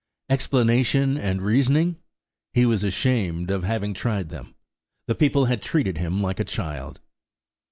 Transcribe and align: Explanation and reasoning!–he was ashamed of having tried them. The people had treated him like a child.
Explanation 0.31 1.15
and 1.15 1.43
reasoning!–he 1.43 2.65
was 2.65 2.83
ashamed 2.83 3.51
of 3.51 3.63
having 3.63 3.93
tried 3.93 4.29
them. 4.29 4.55
The 5.05 5.13
people 5.13 5.45
had 5.45 5.61
treated 5.61 5.99
him 5.99 6.23
like 6.23 6.39
a 6.39 6.43
child. 6.43 6.99